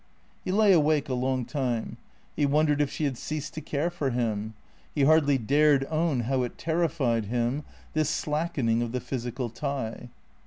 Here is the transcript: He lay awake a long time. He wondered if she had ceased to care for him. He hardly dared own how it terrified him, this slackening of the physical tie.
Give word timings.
He 0.43 0.51
lay 0.51 0.73
awake 0.73 1.09
a 1.09 1.13
long 1.13 1.45
time. 1.45 1.97
He 2.35 2.47
wondered 2.47 2.81
if 2.81 2.89
she 2.89 3.03
had 3.03 3.19
ceased 3.19 3.53
to 3.53 3.61
care 3.61 3.91
for 3.91 4.09
him. 4.09 4.55
He 4.95 5.03
hardly 5.03 5.37
dared 5.37 5.85
own 5.91 6.21
how 6.21 6.41
it 6.41 6.57
terrified 6.57 7.25
him, 7.25 7.63
this 7.93 8.09
slackening 8.09 8.81
of 8.81 8.93
the 8.93 8.99
physical 8.99 9.51
tie. 9.51 10.09